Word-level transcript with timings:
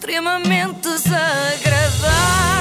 extremamente 0.00 0.88
desagradável. 0.88 2.59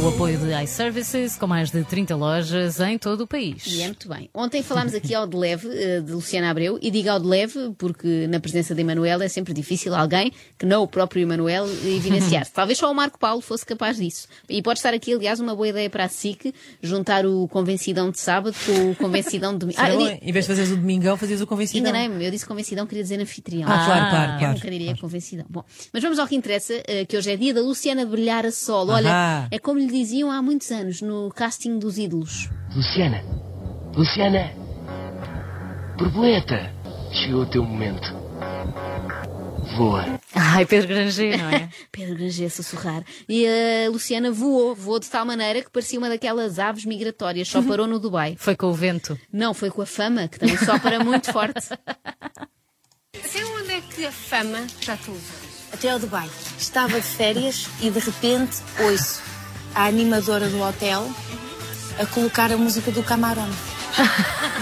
Com 0.00 0.06
o 0.06 0.08
apoio 0.08 0.38
de 0.38 0.50
iServices, 0.64 1.36
com 1.36 1.46
mais 1.46 1.70
de 1.70 1.84
30 1.84 2.16
lojas 2.16 2.80
em 2.80 2.96
todo 2.96 3.22
o 3.22 3.26
país. 3.26 3.64
E 3.66 3.82
é 3.82 3.86
muito 3.86 4.08
bem. 4.08 4.30
Ontem 4.32 4.62
falámos 4.62 4.94
aqui 4.94 5.14
ao 5.14 5.26
de 5.26 5.36
leve, 5.36 5.68
eh, 5.70 6.00
de 6.00 6.12
Luciana 6.12 6.50
Abreu, 6.50 6.78
e 6.80 6.90
digo 6.90 7.10
ao 7.10 7.20
de 7.20 7.26
leve 7.26 7.74
porque 7.76 8.26
na 8.26 8.40
presença 8.40 8.74
de 8.74 8.80
Emanuel 8.80 9.20
é 9.20 9.28
sempre 9.28 9.52
difícil 9.52 9.94
alguém 9.94 10.32
que 10.58 10.64
não 10.64 10.82
o 10.82 10.88
próprio 10.88 11.20
Emanuel 11.22 11.66
evidenciar-se. 11.84 12.50
Talvez 12.54 12.78
só 12.78 12.90
o 12.90 12.94
Marco 12.94 13.18
Paulo 13.18 13.42
fosse 13.42 13.66
capaz 13.66 13.98
disso. 13.98 14.26
E 14.48 14.62
pode 14.62 14.78
estar 14.78 14.94
aqui, 14.94 15.12
aliás, 15.12 15.40
uma 15.40 15.54
boa 15.54 15.68
ideia 15.68 15.90
para 15.90 16.04
a 16.04 16.08
SIC, 16.08 16.54
juntar 16.82 17.26
o 17.26 17.46
convencidão 17.48 18.10
de 18.10 18.18
sábado 18.18 18.56
com 18.64 18.90
o 18.92 18.96
convencidão 18.96 19.52
de 19.52 19.58
domingo. 19.58 19.78
Era 19.82 19.92
eu 19.92 19.98
bom, 20.00 20.06
di- 20.06 20.20
em 20.22 20.32
vez 20.32 20.46
de 20.46 20.48
fazeres 20.48 20.70
o 20.70 20.76
domingão, 20.76 21.18
fazias 21.18 21.40
o 21.42 21.46
convencido. 21.46 21.78
Enganei-me, 21.78 22.24
eu 22.24 22.30
disse 22.30 22.46
convencidão, 22.46 22.86
queria 22.86 23.02
dizer 23.02 23.20
anfitrião. 23.20 23.70
Ah, 23.70 23.84
claro, 23.84 24.10
claro, 24.10 24.32
Eu 24.32 24.38
claro. 24.38 24.54
nunca 24.54 24.70
diria 24.70 24.96
convencidão. 24.96 25.44
Bom, 25.50 25.62
mas 25.92 26.02
vamos 26.02 26.18
ao 26.18 26.26
que 26.26 26.34
interessa, 26.34 26.82
eh, 26.88 27.04
que 27.04 27.14
hoje 27.16 27.30
é 27.30 27.36
dia 27.36 27.52
da 27.52 27.60
Luciana 27.60 28.06
brilhar 28.06 28.46
a 28.46 28.50
solo. 28.50 28.92
Olha, 28.92 29.46
é 29.50 29.58
como 29.58 29.81
lhe 29.82 29.92
diziam 29.92 30.30
há 30.30 30.42
muitos 30.42 30.70
anos, 30.70 31.00
no 31.00 31.30
casting 31.30 31.78
dos 31.78 31.98
ídolos. 31.98 32.48
Luciana, 32.74 33.22
Luciana, 33.94 34.52
borboleta, 35.98 36.72
chegou 37.12 37.42
o 37.42 37.46
teu 37.46 37.64
momento. 37.64 38.22
Voa. 39.76 40.20
Ai, 40.34 40.66
Pedro 40.66 40.88
Granger, 40.88 41.38
não 41.38 41.50
é? 41.50 41.68
Pedro 41.90 42.16
Granger 42.16 42.46
a 42.46 42.50
sussurrar. 42.50 43.04
E 43.28 43.46
a 43.46 43.90
Luciana 43.90 44.30
voou, 44.30 44.74
voou 44.74 44.98
de 44.98 45.08
tal 45.08 45.24
maneira 45.24 45.62
que 45.62 45.70
parecia 45.70 45.98
uma 45.98 46.08
daquelas 46.08 46.58
aves 46.58 46.84
migratórias, 46.84 47.48
só 47.48 47.62
parou 47.62 47.86
no 47.86 47.98
Dubai. 47.98 48.36
Foi 48.40 48.56
com 48.56 48.66
o 48.66 48.74
vento. 48.74 49.18
Não, 49.32 49.54
foi 49.54 49.70
com 49.70 49.82
a 49.82 49.86
fama, 49.86 50.28
que 50.28 50.38
também 50.38 50.56
só 50.58 50.78
para 50.78 51.02
muito 51.02 51.32
forte. 51.32 51.68
Sei 53.24 53.44
onde 53.44 53.72
é 53.72 53.80
que 53.80 54.04
a 54.04 54.12
fama 54.12 54.66
já 54.80 54.94
levou? 54.94 55.52
até 55.72 55.90
ao 55.90 55.98
Dubai. 55.98 56.28
Estava 56.58 57.00
de 57.00 57.06
férias 57.06 57.68
e 57.80 57.90
de 57.90 57.98
repente 57.98 58.58
ouço 58.78 59.31
a 59.74 59.86
animadora 59.86 60.48
do 60.48 60.60
hotel 60.60 61.10
a 61.98 62.06
colocar 62.06 62.50
a 62.52 62.56
música 62.56 62.90
do 62.90 63.02
camarão. 63.02 63.48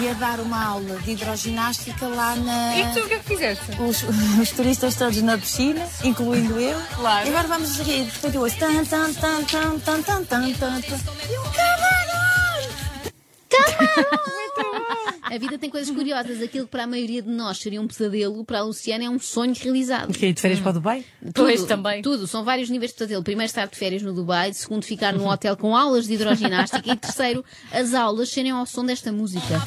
e 0.00 0.08
a 0.08 0.12
dar 0.14 0.40
uma 0.40 0.64
aula 0.64 0.96
de 0.98 1.12
hidroginástica 1.12 2.08
lá 2.08 2.34
na. 2.34 2.76
E 2.76 2.94
tu 2.94 3.00
o 3.00 3.08
que 3.08 3.14
é 3.14 3.18
que 3.18 3.26
fizeste? 3.26 3.64
Os, 3.80 4.02
os 4.42 4.50
turistas 4.50 4.96
todos 4.96 5.22
na 5.22 5.38
piscina, 5.38 5.86
incluindo 6.02 6.58
eu. 6.58 6.80
Claro. 6.96 7.26
E 7.26 7.30
agora 7.30 7.48
vamos 7.48 7.78
rir. 7.78 8.04
De 8.04 8.10
repente 8.10 8.34
eu 8.34 8.42
ouço. 8.42 8.56
Tan, 8.56 8.84
tan, 8.84 9.12
tan, 9.14 9.44
tan, 9.44 9.78
tan, 9.78 10.02
tan, 10.02 10.24
tan, 10.24 10.52
tan. 10.52 10.80
E 11.28 11.38
o 11.38 11.42
camarão! 11.52 12.70
Camarão! 13.48 14.39
A 15.22 15.38
vida 15.38 15.56
tem 15.58 15.70
coisas 15.70 15.94
curiosas. 15.94 16.42
Aquilo 16.42 16.64
que 16.64 16.70
para 16.70 16.84
a 16.84 16.86
maioria 16.86 17.22
de 17.22 17.28
nós 17.28 17.58
seria 17.58 17.80
um 17.80 17.86
pesadelo, 17.86 18.44
para 18.44 18.58
a 18.58 18.62
Luciana 18.62 19.04
é 19.04 19.10
um 19.10 19.18
sonho 19.18 19.54
realizado. 19.54 20.12
Que 20.12 20.26
é 20.26 20.32
de 20.32 20.40
férias 20.40 20.58
para 20.60 20.70
o 20.70 20.74
Dubai? 20.74 21.04
Pois, 21.34 21.60
Tudo, 21.60 21.68
também. 21.68 22.02
Tudo, 22.02 22.26
são 22.26 22.44
vários 22.44 22.68
níveis 22.68 22.90
de 22.90 22.98
pesadelo. 22.98 23.22
Primeiro, 23.22 23.46
estar 23.46 23.66
de 23.66 23.76
férias 23.76 24.02
no 24.02 24.12
Dubai. 24.12 24.52
Segundo, 24.52 24.84
ficar 24.84 25.12
num 25.12 25.28
hotel 25.28 25.56
com 25.56 25.76
aulas 25.76 26.06
de 26.06 26.14
hidroginástica. 26.14 26.90
E 26.92 26.96
terceiro, 26.96 27.44
as 27.72 27.94
aulas 27.94 28.28
serem 28.28 28.50
ao 28.50 28.66
som 28.66 28.84
desta 28.84 29.12
música. 29.12 29.62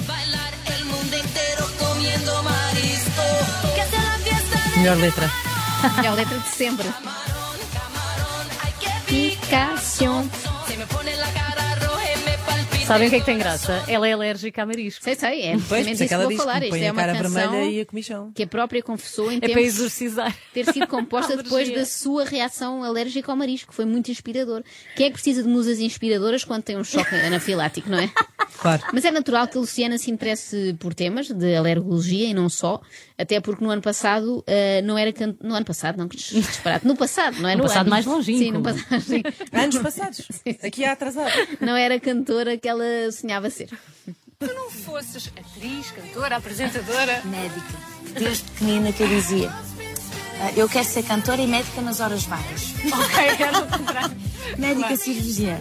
Melhor 4.78 4.98
letra. 4.98 5.30
É 6.04 6.08
a 6.08 6.14
letra 6.14 6.40
de 6.40 6.50
sempre. 6.50 6.88
Picação. 9.08 10.30
se 10.68 10.78
me 10.78 10.86
pone 10.88 11.16
la 11.16 11.28
cara 11.32 11.93
Sabem 12.86 13.08
o 13.08 13.10
que 13.10 13.16
é 13.16 13.20
que 13.22 13.26
tem 13.26 13.38
graça? 13.38 13.84
Ela 13.88 14.08
é 14.08 14.14
alérgica 14.14 14.62
a 14.64 14.66
marisco. 14.66 15.04
Sei, 15.04 15.16
sei, 15.16 15.42
é 15.44 15.52
Pois, 15.54 15.86
precisamente 15.86 15.88
por 15.88 15.94
isso 15.94 16.04
é 16.04 16.08
que 16.08 16.14
ela 16.14 16.24
vou 16.24 16.32
diz 16.32 16.40
falar. 16.40 16.60
que 16.60 16.66
Isto 16.66 16.70
põe 16.72 16.82
é 16.84 16.90
a 16.90 16.92
uma 16.92 17.02
cara 17.02 17.14
canção 17.14 17.32
vermelha 17.52 17.72
e 17.72 17.82
a 17.82 17.86
comichão. 17.86 18.32
que 18.36 18.44
a 18.44 18.48
própria 18.48 18.84
confessou 18.84 19.32
em 19.32 19.38
É 19.42 19.48
para 19.50 19.62
exorcizar. 19.62 20.36
ter 20.54 20.66
sido 20.72 20.88
composta 20.88 21.36
depois 21.38 21.54
Alergia. 21.68 21.78
da 21.80 21.86
sua 21.86 22.26
reação 22.26 22.84
alérgica 22.84 23.32
ao 23.32 23.38
marisco. 23.38 23.74
Foi 23.74 23.86
muito 23.86 24.12
inspirador. 24.12 24.64
Quem 24.96 25.06
é 25.08 25.10
que 25.10 25.14
precisa 25.14 25.42
de 25.42 25.50
musas 25.50 25.80
inspiradoras 25.80 26.44
quando 26.44 26.64
tem 26.64 26.78
um 26.78 26.84
choque 26.84 27.16
anafilático, 27.26 27.90
não 27.90 27.98
é? 28.00 28.10
Claro. 28.60 28.84
Mas 28.94 29.06
é 29.06 29.12
natural 29.12 29.48
que 29.48 29.58
a 29.58 29.62
Luciana 29.62 29.98
se 29.98 30.12
interesse 30.12 30.76
por 30.80 30.94
temas 30.94 31.30
de 31.30 31.56
alergologia 31.56 32.28
e 32.30 32.34
não 32.34 32.50
só, 32.50 32.82
até 33.18 33.40
porque 33.40 33.64
no 33.64 33.72
ano 33.72 33.82
passado 33.82 34.44
eh, 34.46 34.82
não 34.84 34.98
era 34.98 35.12
can... 35.12 35.36
no 35.42 35.56
ano 35.56 35.66
passado, 35.66 35.98
não 35.98 36.08
que 36.08 36.16
dis- 36.18 36.30
disparate, 36.30 36.86
no 36.86 36.96
passado, 36.96 37.42
não 37.42 37.50
é 37.50 37.54
No 37.56 37.60
no, 37.64 37.64
passado 37.64 37.82
ano. 37.82 37.90
mais 37.90 38.06
longínquo. 38.06 38.40
Sim, 38.40 38.52
no 38.52 38.62
passado, 38.62 39.02
sim. 39.02 39.24
Anos 39.52 39.78
passados. 39.80 40.22
Aqui 40.64 40.86
há 40.86 40.92
atrasado. 40.94 41.32
Não 41.60 41.76
era 41.76 42.00
cantora 42.00 42.58
que 42.58 42.70
ela 42.74 43.12
sonhava 43.12 43.50
ser. 43.50 43.70
Tu 44.40 44.54
não 44.54 44.70
fosses 44.70 45.32
atriz, 45.38 45.92
cantora, 45.92 46.38
apresentadora? 46.38 47.22
Médica. 47.26 48.20
Desde 48.20 48.44
pequenina 48.44 48.92
que 48.92 49.04
eu 49.04 49.08
dizia. 49.08 49.50
"Ah, 50.42 50.52
Eu 50.56 50.68
quero 50.68 50.86
ser 50.86 51.04
cantora 51.04 51.42
e 51.42 51.48
médica 51.48 51.82
nas 51.82 52.00
horas 52.02 52.24
vagas. 52.26 52.74
ok, 52.86 53.46
era 53.46 53.60
o 53.60 53.68
contrário. 53.68 54.18
Médica 54.58 54.98
cirurgiã. 54.98 55.60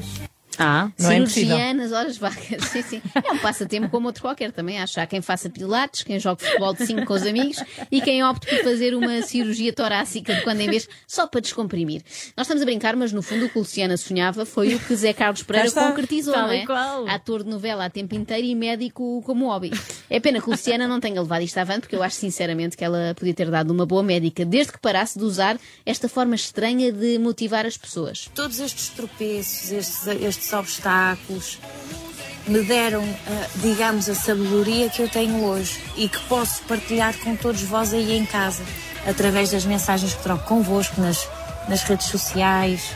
Ah, 0.59 0.91
Não 0.99 1.11
é. 1.11 1.27
Cirurgiã 1.27 1.73
nas 1.75 1.93
horas 1.93 2.17
vagas. 2.19 2.65
Sim, 2.71 2.83
sim. 2.83 3.03
É 3.15 3.33
um 3.33 3.39
passatempo 3.39 3.89
como 3.89 4.07
outro 4.07 4.23
qualquer 4.23 4.53
também. 4.53 4.79
Acho. 4.79 5.01
Há 5.01 5.07
quem 5.07 5.21
faça 5.23 5.49
pilates, 5.49 6.03
quem 6.03 6.19
joga 6.19 6.45
futebol 6.45 6.75
de 6.75 6.87
5 6.87 7.07
com 7.07 7.15
os 7.15 7.23
amigos 7.23 7.57
e 7.91 8.01
quem 8.01 8.23
opte 8.25 8.47
por 8.47 8.59
fazer 8.63 8.95
uma 8.95 9.23
cirurgia 9.23 9.73
torácica 9.73 10.35
de 10.35 10.43
quando 10.43 10.61
em 10.61 10.69
vez, 10.69 10.89
só 11.07 11.27
para 11.27 11.41
descomprimir. 11.41 12.03
Nós 12.37 12.47
estamos 12.47 12.63
a 12.63 12.67
brincar, 12.67 12.95
mas 12.97 13.13
no 13.13 13.23
fundo 13.23 13.47
o 13.47 13.49
que 13.49 13.59
Luciana 13.59 13.97
sonhava 13.97 14.45
foi 14.45 14.75
o 14.75 14.79
que 14.81 14.95
Zé 14.95 15.13
Carlos 15.13 15.43
Pereira 15.43 15.69
está. 15.69 15.89
concretizou, 15.89 16.35
não 16.37 16.51
é? 16.53 16.67
qual. 16.67 17.09
Ator 17.09 17.43
de 17.45 17.51
novela 17.51 17.87
a 17.87 17.91
tempo 17.91 18.15
inteiro 18.15 18.47
e 18.47 18.55
médico 18.55 19.23
como 19.25 19.47
hobby. 19.49 19.71
É 20.11 20.21
pena 20.21 20.41
que 20.41 20.51
Luciana 20.51 20.87
não 20.87 21.01
tenha 21.01 21.21
levado 21.21 21.43
isto 21.43 21.59
avante, 21.59 21.81
porque 21.81 21.97
eu 21.97 22.03
acho 22.03 22.17
sinceramente 22.17 22.77
que 22.77 22.85
ela 22.85 23.15
podia 23.17 23.35
ter 23.35 23.51
dado 23.51 23.71
uma 23.71 23.87
boa 23.87 24.03
médica, 24.03 24.45
desde 24.45 24.73
que 24.73 24.79
parasse 24.79 25.19
de 25.19 25.25
usar 25.25 25.59
esta 25.87 26.09
forma 26.09 26.35
estranha 26.35 26.93
de 26.93 27.19
motivar 27.19 27.65
as 27.67 27.77
pessoas. 27.77 28.29
Todos 28.35 28.61
estes 28.61 28.89
tropeços, 28.91 29.71
estes, 29.73 30.07
estes 30.07 30.42
obstáculos, 30.51 31.59
me 32.47 32.63
deram, 32.63 33.03
ah, 33.27 33.47
digamos, 33.57 34.09
a 34.09 34.15
sabedoria 34.15 34.89
que 34.89 35.03
eu 35.03 35.09
tenho 35.09 35.45
hoje 35.45 35.81
e 35.97 36.09
que 36.09 36.19
posso 36.25 36.63
partilhar 36.63 37.17
com 37.19 37.37
todos 37.37 37.63
vós 37.63 37.93
aí 37.93 38.17
em 38.17 38.25
casa, 38.25 38.63
através 39.07 39.51
das 39.51 39.65
mensagens 39.65 40.15
que 40.15 40.23
troco 40.23 40.45
convosco 40.45 41.01
nas, 41.01 41.29
nas 41.69 41.83
redes 41.83 42.07
sociais. 42.07 42.91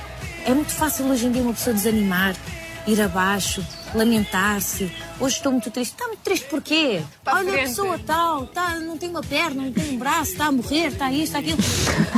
É 0.44 0.52
muito 0.54 0.72
fácil 0.72 1.06
hoje 1.06 1.26
em 1.26 1.32
dia 1.32 1.42
uma 1.42 1.52
pessoa 1.52 1.74
desanimar, 1.74 2.34
ir 2.86 3.00
abaixo, 3.00 3.64
lamentar-se. 3.94 4.90
Hoje 5.18 5.36
estou 5.36 5.52
muito 5.52 5.70
triste. 5.70 5.92
Está 5.92 6.06
muito 6.06 6.20
triste 6.20 6.46
porquê? 6.46 7.02
Para 7.24 7.38
Olha 7.38 7.54
a 7.54 7.58
pessoa 7.58 7.98
tal, 7.98 8.46
tá, 8.46 8.78
não 8.78 8.96
tem 8.96 9.08
uma 9.08 9.22
perna, 9.22 9.64
não 9.64 9.72
tem 9.72 9.94
um 9.94 9.98
braço, 9.98 10.32
está 10.32 10.46
a 10.46 10.52
morrer, 10.52 10.88
está 10.88 11.10
isto, 11.10 11.36
está 11.36 11.38
aquilo. 11.38 11.58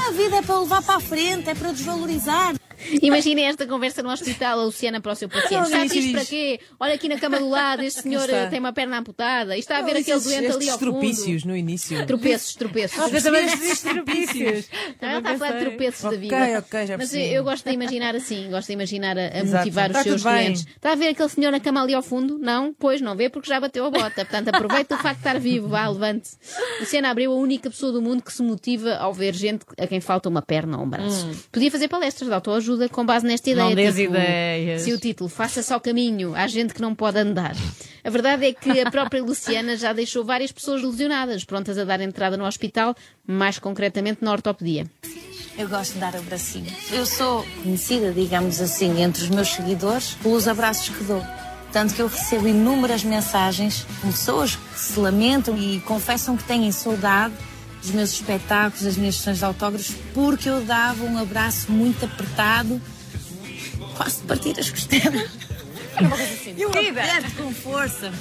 A 0.07 0.11
vida 0.13 0.37
é 0.37 0.43
para 0.43 0.61
levar 0.61 0.83
para 0.83 0.97
a 0.97 1.01
frente, 1.01 1.49
é 1.49 1.55
para 1.55 1.73
desvalorizar. 1.73 2.58
Imaginem 3.03 3.47
esta 3.47 3.67
conversa 3.67 4.03
no 4.03 4.11
hospital, 4.11 4.61
a 4.61 4.65
Luciana 4.65 5.01
para 5.01 5.13
o 5.13 5.15
seu 5.15 5.29
paciente. 5.29 5.65
Está 5.65 5.79
início 5.81 5.99
triste 6.01 6.13
para 6.13 6.25
quê? 6.25 6.61
Olha 6.79 6.95
aqui 6.95 7.09
na 7.09 7.19
cama 7.19 7.39
do 7.39 7.49
lado, 7.49 7.83
este 7.83 8.03
senhor 8.03 8.29
eh, 8.31 8.47
tem 8.47 8.59
uma 8.59 8.73
perna 8.73 8.99
amputada. 8.99 9.57
E 9.57 9.61
está 9.61 9.79
a 9.79 9.83
ver 9.83 9.97
aquele 9.97 10.21
doente 10.21 10.53
ali 10.53 10.71
ao 10.71 10.79
fundo. 10.79 10.93
tropícios 10.93 11.45
no 11.45 11.57
início. 11.57 12.07
Tropeços, 12.07 12.55
tropeços. 12.55 12.99
Ah, 12.99 13.09
estes 13.09 13.83
tropícios. 13.83 14.69
Não, 15.01 15.09
ela 15.09 15.19
está 15.19 15.31
a 15.33 15.39
falar 15.39 15.53
de 15.59 15.65
tropeços 15.65 16.03
da 16.03 16.09
Ok, 16.09 16.19
vida. 16.19 16.59
ok, 16.59 16.87
já 16.87 16.99
Mas 16.99 17.11
percebi. 17.11 17.35
eu 17.35 17.45
gosto 17.45 17.65
de 17.69 17.75
imaginar 17.75 18.15
assim, 18.15 18.51
gosto 18.51 18.67
de 18.69 18.73
imaginar 18.75 19.17
a, 19.19 19.45
motivar 19.45 19.91
os 19.91 19.99
seus 20.03 20.23
doentes. 20.23 20.67
Está 20.67 20.93
a 20.93 20.95
ver 20.95 21.09
aquele 21.09 21.29
senhor 21.29 21.51
na 21.51 21.61
cama 21.61 21.83
ali 21.83 21.95
ao 21.95 22.03
fundo? 22.03 22.39
Não? 22.39 22.73
Pois, 22.73 23.01
não 23.01 23.17
vê 23.17 23.29
porque 23.29 23.49
já 23.49 23.61
bateu 23.61 23.85
a 23.85 23.91
bota. 23.91 24.25
Portanto, 24.25 24.49
aproveita 24.49 24.95
o 24.95 24.99
facto 24.99 25.17
de 25.19 25.21
estar 25.29 25.39
vivo, 25.41 25.69
vá, 25.69 25.89
levante-se. 25.89 26.37
Luciana 26.81 27.11
Abreu, 27.11 27.33
a 27.33 27.37
única 27.37 27.71
pessoa 27.71 27.93
do 27.93 28.01
mundo 28.03 28.23
que 28.23 28.33
se 28.33 28.43
motiva 28.43 28.95
ao 28.97 29.13
ver 29.13 29.35
gente 29.35 29.65
a 29.79 29.87
quem 29.87 30.01
falta 30.01 30.29
uma 30.29 30.43
perna 30.43 30.79
ou 30.79 30.85
um 30.85 30.89
braço. 30.89 31.29
Podia 31.51 31.71
fazer 31.71 31.89
palestras 31.89 32.29
de 32.29 32.35
autoajuda 32.35 32.68
com 32.91 33.05
base 33.05 33.27
nesta 33.27 33.51
ideia. 33.51 33.69
Não 33.69 33.75
dês 33.75 33.95
tipo, 33.95 34.15
ideias. 34.15 34.83
Se 34.83 34.93
o 34.93 34.99
título 34.99 35.29
Faça 35.29 35.63
só 35.63 35.79
caminho, 35.79 36.35
há 36.35 36.47
gente 36.47 36.75
que 36.75 36.81
não 36.81 36.95
pode 36.95 37.19
andar. 37.19 37.55
A 38.05 38.11
verdade 38.11 38.47
é 38.47 38.53
que 38.53 38.81
a 38.81 38.91
própria 38.91 39.23
Luciana 39.23 39.77
já 39.77 39.93
deixou 39.93 40.25
várias 40.25 40.53
pessoas 40.53 40.83
lesionadas, 40.83 41.45
prontas 41.45 41.79
a 41.79 41.85
dar 41.85 42.01
entrada 42.01 42.37
no 42.37 42.45
hospital, 42.45 42.95
mais 43.27 43.59
concretamente 43.59 44.23
na 44.23 44.33
ortopedia. 44.33 44.87
Eu 45.59 45.69
gosto 45.69 45.95
de 45.95 45.99
dar 45.99 46.15
abracinhos. 46.15 46.73
Eu 46.93 47.05
sou 47.05 47.45
conhecida, 47.63 48.13
digamos 48.13 48.61
assim, 48.61 49.03
entre 49.03 49.25
os 49.25 49.29
meus 49.29 49.49
seguidores 49.49 50.15
pelos 50.23 50.47
abraços 50.47 50.89
que 50.89 51.03
dou. 51.03 51.23
Tanto 51.73 51.95
que 51.95 52.01
eu 52.01 52.07
recebo 52.07 52.49
inúmeras 52.49 53.05
mensagens 53.05 53.85
de 54.03 54.13
pessoas 54.13 54.57
que 54.57 54.79
se 54.79 54.99
lamentam 54.99 55.57
e 55.59 55.81
confessam 55.81 56.37
que 56.37 56.45
têm 56.45 56.71
saudade 56.73 57.35
dos 57.81 57.91
meus 57.91 58.13
espetáculos, 58.13 58.85
das 58.85 58.97
minhas 58.97 59.17
sessões 59.17 59.39
de 59.39 59.45
autógrafos, 59.45 59.95
porque 60.15 60.49
eu 60.49 60.63
dava 60.65 61.05
um 61.05 61.19
abraço 61.19 61.71
muito 61.71 62.05
apertado, 62.05 62.81
quase 63.97 64.21
de 64.21 64.27
partir 64.27 64.59
as 64.59 64.71
costelas. 64.71 65.31
Eu 66.57 66.71
aperto 66.71 67.37
com 67.37 67.53
força. 67.53 68.13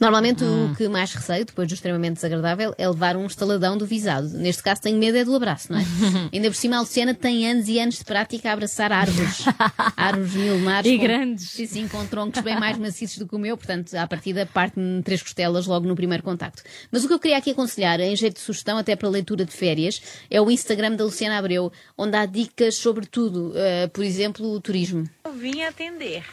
Normalmente 0.00 0.44
o 0.44 0.74
que 0.76 0.88
mais 0.88 1.12
receio, 1.12 1.44
depois 1.44 1.66
do 1.68 1.74
extremamente 1.74 2.14
desagradável, 2.14 2.74
é 2.78 2.88
levar 2.88 3.16
um 3.16 3.26
estaladão 3.26 3.76
do 3.76 3.84
visado. 3.84 4.28
Neste 4.30 4.62
caso 4.62 4.80
tenho 4.80 4.98
medo 4.98 5.18
é 5.18 5.24
do 5.24 5.34
abraço, 5.34 5.72
não 5.72 5.78
é? 5.80 5.84
Ainda 6.32 6.48
por 6.48 6.56
cima 6.56 6.76
a 6.76 6.80
Luciana 6.80 7.14
tem 7.14 7.50
anos 7.50 7.68
e 7.68 7.80
anos 7.80 7.98
de 7.98 8.04
prática 8.04 8.50
a 8.50 8.52
abraçar 8.52 8.92
árvores. 8.92 9.44
árvores 9.96 10.34
milenares. 10.34 10.90
E 10.90 10.96
com- 10.96 11.02
grandes. 11.02 11.50
Sim, 11.50 11.66
sim, 11.66 11.88
com 11.88 12.06
troncos 12.06 12.40
bem 12.42 12.58
mais 12.58 12.78
maciços 12.78 13.18
do 13.18 13.26
que 13.26 13.34
o 13.34 13.38
meu, 13.38 13.56
portanto, 13.56 13.92
à 13.94 14.06
partida 14.06 14.46
parte-me 14.46 15.02
três 15.02 15.22
costelas 15.22 15.66
logo 15.66 15.86
no 15.86 15.96
primeiro 15.96 16.22
contacto. 16.22 16.62
Mas 16.92 17.04
o 17.04 17.08
que 17.08 17.14
eu 17.14 17.18
queria 17.18 17.38
aqui 17.38 17.50
aconselhar, 17.50 17.98
em 18.00 18.14
jeito 18.14 18.34
de 18.34 18.40
sugestão, 18.40 18.78
até 18.78 18.94
para 18.94 19.08
leitura 19.08 19.44
de 19.44 19.52
férias, 19.52 20.00
é 20.30 20.40
o 20.40 20.50
Instagram 20.50 20.92
da 20.94 21.04
Luciana 21.04 21.38
Abreu, 21.38 21.72
onde 21.96 22.16
há 22.16 22.24
dicas 22.24 22.76
sobre 22.76 23.06
tudo. 23.06 23.50
Uh, 23.50 23.88
por 23.92 24.04
exemplo, 24.04 24.46
o 24.46 24.60
turismo. 24.60 25.04
Vim 25.36 25.62
atender. 25.62 26.24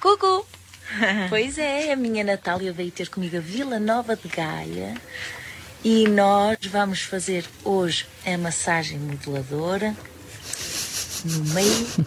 Cucu! 0.00 0.46
pois 1.28 1.58
é, 1.58 1.92
a 1.92 1.96
minha 1.96 2.24
Natália 2.24 2.72
veio 2.72 2.90
ter 2.90 3.08
comigo 3.08 3.36
a 3.36 3.40
Vila 3.40 3.78
Nova 3.78 4.16
de 4.16 4.28
Gaia 4.28 4.94
e 5.84 6.08
nós 6.08 6.58
vamos 6.66 7.02
fazer 7.02 7.44
hoje 7.64 8.06
a 8.26 8.36
massagem 8.36 8.98
modeladora 8.98 9.94
no 11.24 11.44
meio 11.54 12.06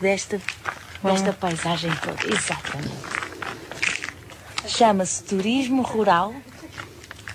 desta, 0.00 0.40
desta 1.02 1.32
paisagem 1.32 1.90
toda. 1.96 2.34
Exatamente. 2.34 3.24
Chama-se 4.66 5.22
Turismo 5.24 5.82
Rural. 5.82 6.34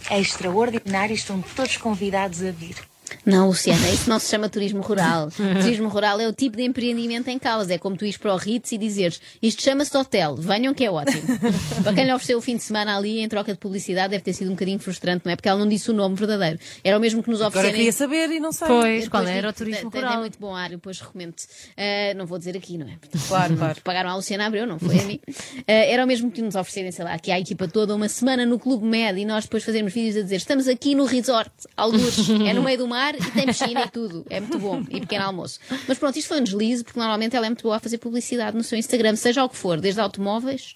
É 0.09 0.19
extraordinário, 0.19 1.13
estão 1.13 1.39
todos 1.41 1.77
convidados 1.77 2.41
a 2.41 2.49
vir. 2.51 2.88
Não, 3.29 3.47
Luciana, 3.47 3.89
isso 3.89 4.09
não 4.09 4.19
se 4.19 4.29
chama 4.29 4.49
turismo 4.49 4.81
rural. 4.81 5.29
turismo 5.61 5.87
rural 5.89 6.19
é 6.19 6.27
o 6.27 6.33
tipo 6.33 6.57
de 6.57 6.63
empreendimento 6.63 7.27
em 7.29 7.37
causa. 7.39 7.73
É 7.73 7.77
como 7.77 7.95
tu 7.95 8.05
ires 8.05 8.17
para 8.17 8.33
o 8.33 8.37
Ritz 8.37 8.71
e 8.71 8.77
dizeres 8.77 9.21
isto 9.41 9.61
chama-se 9.61 9.95
hotel, 9.97 10.35
venham 10.35 10.73
que 10.73 10.83
é 10.85 10.91
ótimo. 10.91 11.21
para 11.83 11.93
quem 11.93 12.05
lhe 12.05 12.13
ofereceu 12.13 12.37
o 12.37 12.41
fim 12.41 12.55
de 12.57 12.63
semana 12.63 12.97
ali 12.97 13.19
em 13.19 13.27
troca 13.29 13.53
de 13.53 13.59
publicidade 13.59 14.11
deve 14.11 14.23
ter 14.23 14.33
sido 14.33 14.47
um 14.47 14.53
bocadinho 14.53 14.79
frustrante, 14.79 15.23
não 15.25 15.31
é? 15.31 15.35
Porque 15.35 15.47
ela 15.49 15.59
não 15.59 15.67
disse 15.67 15.89
o 15.89 15.93
nome 15.93 16.15
verdadeiro. 16.15 16.59
Era 16.83 16.97
o 16.97 16.99
mesmo 16.99 17.21
que 17.23 17.29
nos 17.29 17.39
Agora 17.41 17.49
oferecerem. 17.49 17.75
queria 17.77 17.91
saber 17.93 18.29
e 18.31 18.39
não 18.39 18.51
sei. 18.51 18.67
Pois, 18.67 19.07
qual 19.07 19.25
era 19.25 19.49
o 19.49 19.53
turismo 19.53 19.89
tem- 19.91 20.01
rural? 20.01 20.11
Tem 20.13 20.19
muito 20.21 20.39
bom 20.39 20.55
ar, 20.55 20.69
depois 20.69 20.99
recomendo-te. 20.99 21.45
Ah, 21.77 22.13
não 22.15 22.25
vou 22.25 22.37
dizer 22.37 22.55
aqui, 22.57 22.77
não 22.77 22.87
é? 22.87 22.93
Claro, 23.27 23.55
claro. 23.57 23.81
Pagaram 23.83 24.09
a 24.09 24.15
Luciana 24.15 24.45
Abreu, 24.47 24.65
não 24.65 24.79
foi 24.79 24.99
a 24.99 25.03
mim. 25.03 25.19
Ah, 25.67 25.71
era 25.71 26.03
o 26.03 26.07
mesmo 26.07 26.31
que 26.31 26.41
nos 26.41 26.55
oferecerem, 26.55 26.91
sei 26.91 27.05
lá, 27.05 27.13
aqui 27.13 27.31
à 27.31 27.39
equipa 27.39 27.67
toda 27.67 27.95
uma 27.95 28.09
semana 28.09 28.45
no 28.45 28.57
Clube 28.59 28.85
Med 28.85 29.19
e 29.19 29.25
nós 29.25 29.43
depois 29.43 29.63
fazermos 29.63 29.93
vídeos 29.93 30.17
a 30.17 30.21
dizer 30.21 30.37
estamos 30.37 30.67
aqui 30.67 30.95
no 30.95 31.05
resort, 31.05 31.51
algures, 31.77 32.29
é 32.29 32.53
no 32.53 32.63
meio 32.63 32.77
do 32.77 32.87
mar 32.87 33.13
e 33.19 33.31
tem 33.31 33.45
piscina 33.45 33.83
e 33.85 33.89
tudo. 33.89 34.25
É 34.29 34.39
muito 34.39 34.59
bom. 34.59 34.81
E 34.89 34.99
pequeno 35.01 35.25
almoço. 35.25 35.59
Mas 35.87 35.97
pronto, 35.97 36.17
isto 36.17 36.27
foi 36.27 36.39
um 36.39 36.43
deslize, 36.43 36.83
porque 36.83 36.99
normalmente 36.99 37.35
ela 37.35 37.45
é 37.45 37.49
muito 37.49 37.63
boa 37.63 37.75
a 37.77 37.79
fazer 37.79 37.97
publicidade 37.97 38.55
no 38.55 38.63
seu 38.63 38.77
Instagram, 38.77 39.15
seja 39.15 39.43
o 39.43 39.49
que 39.49 39.55
for, 39.55 39.79
desde 39.79 40.01
automóveis. 40.01 40.73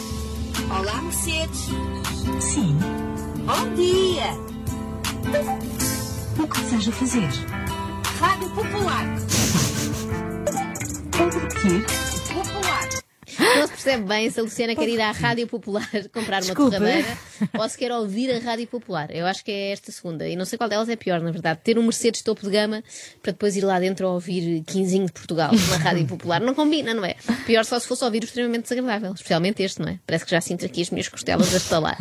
Olá, 0.69 1.01
Mercedes. 1.01 1.68
Sim. 2.42 2.78
Bom 3.45 3.74
dia. 3.75 4.54
O 6.42 6.48
que 6.48 6.60
deseja 6.62 6.92
fazer? 6.92 7.30
Rádio 8.19 8.50
Popular. 8.51 9.06
quê? 11.62 12.34
Popular. 12.34 13.02
Não 13.44 13.68
se 13.68 13.74
percebe 13.74 14.04
bem 14.04 14.30
se 14.30 14.40
a 14.40 14.44
Luciana 14.44 14.75
quer 14.75 14.88
ir 14.90 15.01
à 15.01 15.12
Rádio 15.12 15.48
Popular 15.48 15.90
comprar 16.13 16.44
uma 16.44 16.56
torradeira 16.56 17.18
ou 17.60 17.69
se 17.69 17.78
quer 17.78 17.92
ouvir 17.92 18.31
a 18.31 18.40
Rádio 18.40 18.68
Popular. 18.68 19.10
Eu 19.12 19.25
acho 19.25 19.44
que 19.44 19.51
é 19.51 19.72
esta 19.72 19.92
segunda. 19.92 20.28
E 20.28 20.36
não 20.36 20.45
sei 20.45 20.57
qual 20.57 20.69
delas 20.69 20.90
é 20.90 20.95
pior, 20.95 21.19
na 21.22 21.31
verdade. 21.31 21.60
Ter 21.63 21.78
um 21.78 21.84
Mercedes 21.84 22.22
topo 22.22 22.42
de 22.44 22.51
gama 22.51 22.84
para 23.22 23.31
depois 23.31 23.56
ir 23.56 23.62
lá 23.62 23.80
dentro 23.80 24.07
a 24.07 24.12
ouvir 24.12 24.63
Quinzinho 24.66 25.06
de 25.06 25.12
Portugal 25.12 25.51
na 25.69 25.78
Rádio 25.78 26.06
Popular. 26.07 26.42
Não 26.42 26.54
combina, 26.54 26.94
não 26.94 27.06
é? 27.06 27.16
Pior 27.45 27.66
só 27.66 27.80
se 27.80 27.88
fosse 27.88 28.04
ouvir 28.04 28.24
o 28.24 28.25
extremamente 28.25 28.63
desagradável. 28.63 29.13
Especialmente 29.13 29.62
este, 29.63 29.81
não 29.81 29.89
é? 29.89 30.00
Parece 30.06 30.25
que 30.25 30.31
já 30.31 30.42
sinto 30.42 30.66
aqui 30.66 30.81
as 30.81 30.89
minhas 30.89 31.07
costelas 31.07 31.54
a 31.54 31.57
estalar. 31.57 31.98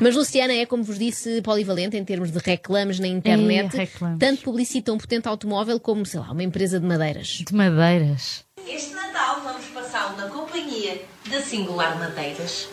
Mas 0.00 0.14
Luciana 0.14 0.52
é, 0.52 0.66
como 0.66 0.82
vos 0.82 0.98
disse, 0.98 1.42
polivalente 1.42 1.96
em 1.96 2.04
termos 2.04 2.30
de 2.30 2.38
reclames 2.38 2.98
na 2.98 3.08
internet. 3.08 3.74
Ei, 3.74 3.80
reclames. 3.80 4.18
Tanto 4.18 4.42
publicita 4.42 4.92
um 4.92 4.98
potente 4.98 5.28
automóvel 5.28 5.78
como, 5.80 6.04
sei 6.06 6.20
lá, 6.20 6.30
uma 6.30 6.42
empresa 6.42 6.78
de 6.78 6.86
madeiras. 6.86 7.42
De 7.46 7.54
madeiras. 7.54 8.44
Este 8.66 8.94
Natal 9.94 10.16
na 10.16 10.26
companhia 10.28 11.00
da 11.30 11.40
Singular 11.40 11.96
Madeiras. 11.96 12.68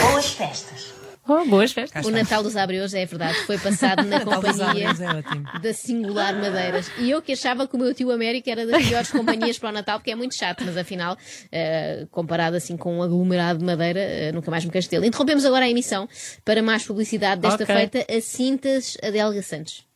Boas 0.00 0.32
festas. 0.32 0.92
Oh, 1.28 1.44
boas 1.44 1.70
festas. 1.70 2.04
O 2.04 2.10
Natal 2.10 2.42
dos 2.42 2.56
Abreus, 2.56 2.92
é 2.92 3.06
verdade, 3.06 3.38
foi 3.44 3.56
passado 3.56 4.02
na 4.02 4.18
companhia 4.26 4.88
é 4.88 5.58
da 5.60 5.72
Singular 5.72 6.34
Madeiras. 6.34 6.90
E 6.98 7.08
eu 7.08 7.22
que 7.22 7.34
achava 7.34 7.68
que 7.68 7.76
o 7.76 7.78
meu 7.78 7.94
tio 7.94 8.10
América 8.10 8.50
era 8.50 8.66
das 8.66 8.84
piores 8.84 9.12
companhias 9.12 9.60
para 9.60 9.68
o 9.68 9.72
Natal, 9.72 10.00
porque 10.00 10.10
é 10.10 10.16
muito 10.16 10.34
chato, 10.34 10.64
mas 10.66 10.76
afinal, 10.76 11.16
eh, 11.52 12.08
comparado 12.10 12.56
assim 12.56 12.76
com 12.76 12.98
um 12.98 13.02
aglomerado 13.04 13.60
de 13.60 13.64
madeira, 13.64 14.00
eh, 14.00 14.32
nunca 14.32 14.50
mais 14.50 14.64
me 14.64 14.72
queixo 14.72 14.90
dele. 14.90 15.06
Interrompemos 15.06 15.44
agora 15.44 15.66
a 15.66 15.70
emissão 15.70 16.08
para 16.44 16.60
mais 16.60 16.84
publicidade 16.84 17.42
desta 17.42 17.62
Ok. 17.62 17.76
feita 17.76 18.12
a 18.12 18.20
Cintas 18.20 18.96
Adélga 19.04 19.40
Santos. 19.40 19.86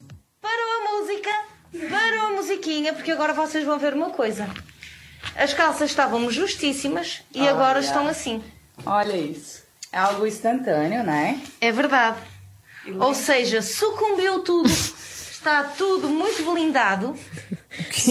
Parou 0.40 0.54
a 0.54 1.00
música, 1.00 1.30
parou 1.90 2.26
a 2.28 2.30
musiquinha, 2.30 2.92
porque 2.92 3.10
agora 3.10 3.32
vocês 3.32 3.64
vão 3.64 3.76
ver 3.76 3.92
uma 3.94 4.10
coisa. 4.10 4.48
As 5.36 5.52
calças 5.52 5.90
estavam 5.90 6.30
justíssimas 6.30 7.22
e 7.34 7.46
agora 7.46 7.80
estão 7.80 8.06
assim. 8.06 8.42
Olha 8.86 9.16
isso. 9.16 9.62
É 9.92 9.98
algo 9.98 10.26
instantâneo, 10.26 11.02
né? 11.02 11.40
É 11.60 11.70
verdade. 11.70 12.18
Ou 12.98 13.14
seja, 13.14 13.62
sucumbiu 13.62 14.40
tudo. 14.40 14.68
Está 14.68 15.64
tudo 15.64 16.08
muito 16.08 16.44
blindado. 16.50 17.16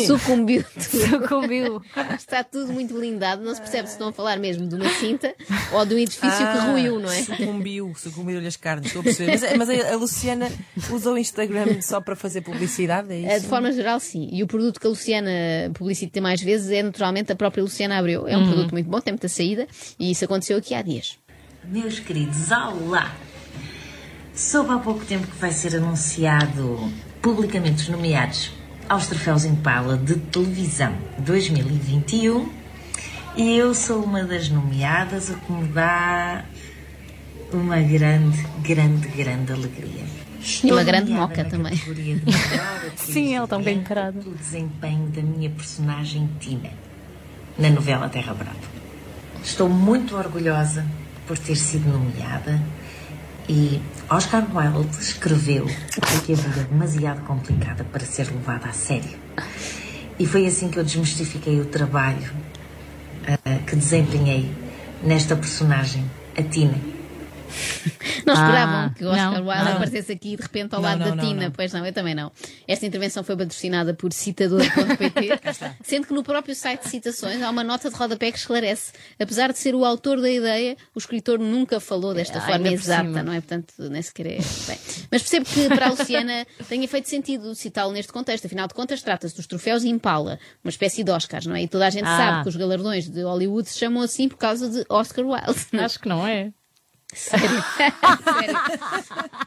Sucumbiu. 0.07 0.63
Sucumbiu. 0.79 1.81
Está 2.17 2.43
tudo 2.43 2.71
muito 2.73 2.93
blindado. 2.93 3.43
Não 3.43 3.53
se 3.53 3.61
percebe 3.61 3.87
se 3.87 3.93
estão 3.93 4.07
a 4.09 4.13
falar 4.13 4.37
mesmo 4.37 4.67
de 4.67 4.75
uma 4.75 4.89
cinta 4.95 5.33
ou 5.71 5.85
de 5.85 5.95
um 5.95 5.97
edifício 5.97 6.29
que 6.37 6.43
Ah, 6.43 6.71
ruiu, 6.71 6.99
não 6.99 7.11
é? 7.11 7.21
Sucumbiu, 7.23 7.93
sucumbiu-lhe 7.95 8.47
as 8.47 8.55
carnes, 8.55 8.87
estou 8.87 9.01
a 9.01 9.03
perceber. 9.03 9.31
Mas, 9.39 9.57
mas 9.67 9.69
a, 9.69 9.93
a 9.93 9.95
Luciana 9.95 10.51
usou 10.91 11.13
o 11.13 11.17
Instagram 11.17 11.81
só 11.81 12.01
para 12.01 12.15
fazer 12.15 12.41
publicidade, 12.41 13.11
é 13.13 13.21
Eh, 13.23 13.31
isso? 13.35 13.41
De 13.43 13.47
forma 13.47 13.71
geral, 13.71 13.99
sim. 13.99 14.29
E 14.31 14.41
o 14.43 14.47
produto 14.47 14.79
que 14.79 14.87
a 14.87 14.89
Luciana 14.89 15.29
publicita 15.73 16.19
mais 16.21 16.41
vezes 16.41 16.69
é 16.71 16.81
naturalmente 16.83 17.31
a 17.31 17.35
própria 17.35 17.61
Luciana 17.63 17.97
Abreu. 17.97 18.27
É 18.27 18.37
um 18.37 18.45
produto 18.45 18.71
muito 18.71 18.89
bom, 18.89 18.99
tem 18.99 19.13
muita 19.13 19.27
saída 19.27 19.67
e 19.99 20.11
isso 20.11 20.25
aconteceu 20.25 20.57
aqui 20.57 20.73
há 20.73 20.81
dias. 20.81 21.17
Meus 21.65 21.99
queridos, 21.99 22.51
olá! 22.51 23.13
Soube 24.35 24.71
há 24.71 24.77
pouco 24.79 25.05
tempo 25.05 25.27
que 25.27 25.35
vai 25.37 25.51
ser 25.51 25.75
anunciado 25.75 26.91
publicamente 27.21 27.83
os 27.83 27.89
nomeados 27.89 28.51
aos 28.87 29.07
Troféus 29.07 29.45
Impala 29.45 29.97
de 29.97 30.15
Televisão 30.15 30.93
2021 31.19 32.49
e 33.35 33.57
eu 33.57 33.73
sou 33.73 34.03
uma 34.03 34.23
das 34.23 34.49
nomeadas, 34.49 35.29
o 35.29 35.35
que 35.35 35.51
me 35.51 35.67
dá 35.69 36.45
uma 37.51 37.79
grande, 37.79 38.45
grande, 38.61 39.07
grande 39.07 39.51
alegria. 39.51 40.03
E 40.63 40.71
uma 40.71 40.83
grande 40.83 41.11
moca 41.11 41.43
também. 41.45 41.73
Sim, 42.95 43.35
ela 43.35 43.45
está 43.45 43.57
bem 43.57 43.79
encarada. 43.79 44.21
Pelo 44.21 44.35
desempenho 44.35 45.07
da 45.07 45.21
minha 45.21 45.49
personagem 45.49 46.29
Tina 46.39 46.69
na 47.57 47.69
novela 47.69 48.09
Terra 48.09 48.33
Brava. 48.33 48.57
Estou 49.43 49.69
muito 49.69 50.15
orgulhosa 50.15 50.85
por 51.25 51.37
ter 51.37 51.55
sido 51.55 51.89
nomeada 51.89 52.61
e 53.47 53.81
Oscar 54.09 54.45
Wilde 54.53 54.97
escreveu 54.99 55.65
que 55.65 56.33
a 56.33 56.35
vida 56.35 56.61
é 56.61 56.63
demasiado 56.63 57.21
complicada 57.25 57.83
para 57.83 58.05
ser 58.05 58.27
levada 58.27 58.67
a 58.67 58.73
sério. 58.73 59.17
E 60.17 60.25
foi 60.25 60.45
assim 60.45 60.69
que 60.69 60.77
eu 60.77 60.83
desmistifiquei 60.83 61.59
o 61.59 61.65
trabalho 61.65 62.31
ah, 63.27 63.59
que 63.67 63.75
desempenhei 63.75 64.51
nesta 65.01 65.35
personagem, 65.35 66.09
a 66.37 66.43
Tina. 66.43 66.77
Não 68.25 68.33
Ah, 68.33 68.37
esperavam 68.45 68.93
que 68.93 69.03
o 69.05 69.09
Oscar 69.09 69.31
não, 69.33 69.47
Wilde 69.47 69.63
não. 69.65 69.71
aparecesse 69.73 70.11
aqui 70.11 70.35
de 70.35 70.41
repente 70.43 70.73
ao 70.75 70.81
Não, 70.81 70.89
lado 70.89 71.15
da 71.15 71.21
Tina. 71.21 71.51
Pois 71.55 71.73
não, 71.73 71.85
eu 71.85 71.93
também 71.93 72.15
não. 72.15 72.31
Esta 72.67 72.85
intervenção 72.85 73.23
foi 73.23 73.35
patrocinada 73.35 73.93
por 73.93 74.11
citador.pt, 74.13 75.39
sendo 75.83 76.07
que 76.07 76.13
no 76.13 76.23
próprio 76.23 76.55
site 76.55 76.83
de 76.83 76.89
citações 76.89 77.41
há 77.41 77.49
uma 77.49 77.63
nota 77.63 77.89
de 77.89 77.95
rodapé 77.95 78.31
que 78.31 78.37
esclarece. 78.37 78.91
Apesar 79.19 79.51
de 79.51 79.57
ser 79.59 79.75
o 79.75 79.83
autor 79.85 80.21
da 80.21 80.29
ideia, 80.29 80.77
o 80.95 80.99
escritor 80.99 81.39
nunca 81.39 81.79
falou 81.79 82.13
desta 82.13 82.37
Ah, 82.39 82.41
forma 82.41 82.67
exata, 82.69 83.23
não 83.23 83.33
é? 83.33 83.39
Portanto, 83.41 83.73
nem 83.89 84.01
sequer 84.01 84.27
é. 84.27 84.37
Bem, 84.37 84.79
mas 85.11 85.21
percebo 85.21 85.45
que 85.45 85.67
para 85.69 85.87
a 85.87 85.89
Luciana 85.89 86.45
tenha 86.69 86.87
feito 86.87 87.09
sentido 87.09 87.53
citá-lo 87.55 87.91
neste 87.91 88.11
contexto. 88.11 88.45
Afinal 88.45 88.67
de 88.67 88.73
contas, 88.73 89.01
trata-se 89.01 89.35
dos 89.35 89.47
troféus 89.47 89.83
Impala, 89.83 90.39
uma 90.63 90.69
espécie 90.69 91.03
de 91.03 91.11
Oscars, 91.11 91.45
não 91.45 91.55
é? 91.55 91.63
E 91.63 91.67
toda 91.67 91.85
a 91.87 91.89
gente 91.89 92.05
Ah. 92.05 92.17
sabe 92.17 92.43
que 92.43 92.49
os 92.49 92.55
galardões 92.55 93.09
de 93.09 93.21
Hollywood 93.23 93.67
se 93.69 93.77
chamam 93.77 94.01
assim 94.01 94.27
por 94.29 94.37
causa 94.37 94.69
de 94.69 94.85
Oscar 94.89 95.25
Wilde. 95.25 95.65
é? 95.73 95.77
Acho 95.83 95.99
que 95.99 96.07
não 96.09 96.25
é. 96.27 96.51
Sério. 97.15 97.63
Sério. 97.75 98.59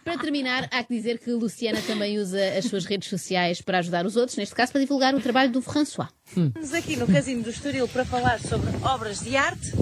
Para 0.04 0.18
terminar, 0.18 0.68
há 0.70 0.82
que 0.82 0.94
dizer 0.94 1.18
que 1.18 1.30
Luciana 1.30 1.80
também 1.82 2.18
usa 2.18 2.38
as 2.58 2.64
suas 2.66 2.84
redes 2.84 3.08
sociais 3.08 3.60
para 3.60 3.78
ajudar 3.78 4.06
os 4.06 4.16
outros, 4.16 4.36
neste 4.36 4.54
caso 4.54 4.72
para 4.72 4.80
divulgar 4.80 5.14
o 5.14 5.20
trabalho 5.20 5.50
do 5.50 5.60
François. 5.60 6.08
Estamos 6.36 6.72
aqui 6.72 6.96
no 6.96 7.06
Casino 7.06 7.42
do 7.42 7.50
Estoril 7.50 7.88
para 7.88 8.04
falar 8.04 8.40
sobre 8.40 8.70
obras 8.82 9.20
de 9.20 9.36
arte, 9.36 9.72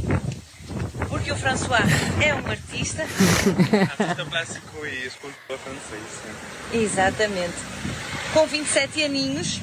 porque 1.09 1.31
o 1.33 1.37
François 1.37 1.85
é 2.25 2.35
um 2.35 2.47
artista. 2.47 3.03
Artista 3.03 4.25
plástico 4.25 4.87
e 4.87 5.07
escultor 5.07 5.59
francês. 5.59 6.03
Exatamente. 6.73 7.55
Com 8.33 8.47
27 8.47 9.05
aninhos. 9.05 9.61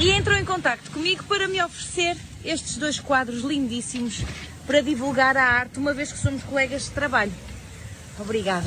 E 0.00 0.10
entrou 0.10 0.36
em 0.36 0.44
contacto 0.44 0.90
comigo 0.90 1.22
para 1.24 1.46
me 1.46 1.62
oferecer 1.62 2.16
estes 2.44 2.76
dois 2.76 2.98
quadros 2.98 3.42
lindíssimos 3.42 4.24
para 4.66 4.80
divulgar 4.80 5.36
a 5.36 5.44
arte, 5.44 5.78
uma 5.78 5.92
vez 5.94 6.10
que 6.12 6.18
somos 6.18 6.42
colegas 6.42 6.84
de 6.84 6.90
trabalho. 6.90 7.32
Obrigada. 8.18 8.66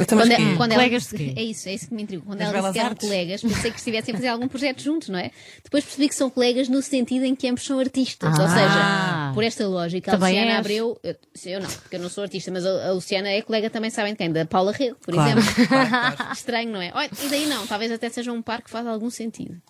Então, 0.00 0.16
Quando, 0.18 0.30
é- 0.30 0.36
quê? 0.36 0.42
quando 0.56 0.72
Colegas 0.74 1.08
quê? 1.10 1.32
é 1.34 1.42
isso, 1.42 1.68
é 1.68 1.74
isso 1.74 1.88
que 1.88 1.94
me 1.94 2.02
intriga. 2.02 2.22
Quando 2.24 2.40
elas 2.40 2.52
belas 2.52 2.66
disse 2.66 2.72
que 2.74 2.78
eram 2.78 2.90
artes? 2.90 3.08
colegas, 3.08 3.40
pensei 3.42 3.70
que 3.72 3.78
estivessem 3.78 4.14
a 4.14 4.16
fazer 4.16 4.28
algum 4.28 4.46
projeto 4.46 4.80
juntos, 4.82 5.08
não 5.08 5.18
é? 5.18 5.30
Depois 5.64 5.82
percebi 5.82 6.08
que 6.08 6.14
são 6.14 6.30
colegas 6.30 6.68
no 6.68 6.80
sentido 6.82 7.24
em 7.24 7.34
que 7.34 7.48
ambos 7.48 7.64
são 7.64 7.80
artistas. 7.80 8.38
Ou 8.38 8.44
Ah. 8.44 8.48
seja, 8.48 9.32
por 9.34 9.42
esta 9.42 9.66
lógica, 9.66 10.12
a 10.12 10.14
Também 10.18 10.34
Luciana 10.34 10.50
és? 10.52 10.58
Abreu, 10.60 11.00
eu, 11.02 11.16
eu 11.46 11.60
não, 11.60 11.68
porque 11.68 11.96
eu 11.96 12.00
não 12.00 12.08
sou 12.08 12.22
artista, 12.22 12.50
mas 12.52 12.64
a, 12.64 12.88
a 12.88 12.92
Luciana 12.92 13.28
é 13.28 13.42
colega 13.42 13.70
também, 13.70 13.90
sabem 13.90 14.12
de 14.12 14.18
quem? 14.18 14.30
Da 14.30 14.44
Paula 14.46 14.70
Rego, 14.72 14.96
por 15.00 15.14
Claro, 15.14 15.40
exemplo. 15.40 15.66
claro, 15.66 16.32
Estranho, 16.32 16.70
não 16.70 16.82
é? 16.82 16.92
Olha, 16.94 17.10
e 17.24 17.28
daí 17.28 17.46
não, 17.46 17.66
talvez 17.66 17.90
até 17.90 18.08
seja 18.08 18.30
um 18.30 18.42
par 18.42 18.62
que 18.62 18.70
faz 18.70 18.86
algum 18.86 19.10
sentido. 19.10 19.60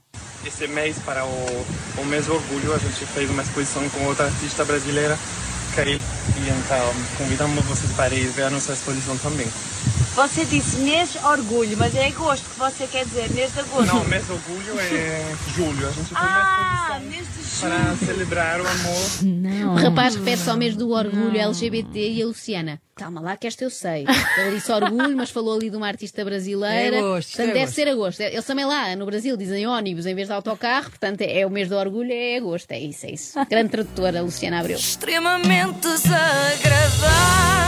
Esse 0.48 0.66
mês, 0.66 0.96
para 1.04 1.26
o, 1.26 1.66
o 1.98 2.04
mês 2.06 2.24
do 2.24 2.34
orgulho, 2.34 2.74
a 2.74 2.78
gente 2.78 3.04
fez 3.04 3.28
uma 3.28 3.42
exposição 3.42 3.86
com 3.90 4.06
outra 4.06 4.24
artista 4.24 4.64
brasileira, 4.64 5.14
Karine. 5.76 6.00
E 6.00 6.48
então, 6.48 6.94
convidamos 7.18 7.62
vocês 7.66 7.92
para 7.92 8.14
ir 8.14 8.28
ver 8.28 8.44
a 8.44 8.50
nossa 8.50 8.72
exposição 8.72 9.14
também. 9.18 9.46
Você 10.14 10.44
disse 10.44 10.76
mês 10.78 11.14
orgulho, 11.24 11.76
mas 11.78 11.94
é 11.94 12.06
agosto 12.08 12.44
que 12.50 12.58
você 12.58 12.86
quer 12.88 13.04
dizer, 13.04 13.30
mês 13.30 13.52
de 13.52 13.60
agosto. 13.60 13.86
Não, 13.86 14.04
mês 14.04 14.24
do 14.26 14.32
orgulho 14.34 14.80
é 14.80 15.24
julho. 15.54 15.88
A 15.88 15.92
gente 15.92 16.10
Ah, 16.14 17.00
mês 17.04 17.24
de 17.28 17.42
julho. 17.60 17.74
para 17.74 17.96
celebrar 18.06 18.60
o 18.60 18.66
amor. 18.66 19.08
Não. 19.22 19.74
O 19.74 19.76
rapaz 19.76 20.16
refere-se 20.16 20.50
ao 20.50 20.56
mês 20.56 20.74
do 20.76 20.90
orgulho 20.90 21.38
LGBT 21.40 22.10
e 22.10 22.22
a 22.22 22.26
Luciana. 22.26 22.80
Calma 22.96 23.20
lá, 23.20 23.36
que 23.36 23.46
esta 23.46 23.62
eu 23.62 23.70
sei. 23.70 24.04
Ele 24.38 24.56
disse 24.56 24.72
orgulho, 24.72 25.16
mas 25.16 25.30
falou 25.30 25.54
ali 25.56 25.70
de 25.70 25.76
uma 25.76 25.86
artista 25.86 26.24
brasileira. 26.24 26.96
É 26.96 26.98
agosto, 26.98 27.28
portanto, 27.28 27.44
é 27.44 27.52
deve 27.52 27.60
agosto. 27.60 27.74
ser 27.76 27.88
agosto. 27.88 28.20
Eles 28.22 28.44
também 28.44 28.64
lá 28.64 28.96
no 28.96 29.06
Brasil 29.06 29.36
dizem 29.36 29.68
ônibus 29.68 30.04
em 30.04 30.16
vez 30.16 30.26
de 30.26 30.34
autocarro, 30.34 30.90
portanto 30.90 31.20
é 31.20 31.46
o 31.46 31.50
mês 31.50 31.68
do 31.68 31.76
orgulho, 31.76 32.10
é 32.12 32.38
agosto. 32.38 32.72
É 32.72 32.80
isso, 32.80 33.06
é 33.06 33.10
isso. 33.12 33.38
Grande 33.48 33.68
tradutora, 33.70 34.20
Luciana 34.20 34.58
Abreu. 34.58 34.76
Extremamente 34.76 35.78
desagradável. 35.78 37.67